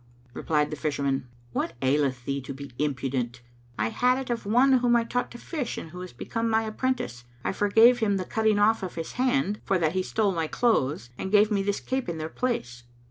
Replied 0.33 0.71
the 0.71 0.75
Fisherman, 0.75 1.27
"What 1.53 1.73
aileth 1.83 2.25
thee 2.25 2.41
to 2.41 2.55
be 2.55 2.71
impudent? 2.79 3.43
I 3.77 3.89
had 3.89 4.17
it 4.17 4.29
of 4.31 4.47
one 4.47 4.79
whom 4.79 4.95
I 4.95 5.03
taught 5.03 5.29
to 5.29 5.37
fish 5.37 5.77
and 5.77 5.91
who 5.91 6.01
is 6.01 6.11
become 6.11 6.49
my 6.49 6.63
apprentice. 6.63 7.23
I 7.43 7.51
forgave 7.51 7.99
him 7.99 8.17
the 8.17 8.25
cutting 8.25 8.57
off 8.57 8.81
of 8.81 8.95
his 8.95 9.11
hand 9.11 9.57
[FN#229] 9.59 9.67
for 9.67 9.77
that 9.77 9.93
he 9.93 10.01
stole 10.01 10.31
my 10.31 10.47
clothes 10.47 11.11
and 11.19 11.31
gave 11.31 11.51
me 11.51 11.61
this 11.61 11.79
cape 11.79 12.09
in 12.09 12.17
their 12.17 12.29
place." 12.29 12.83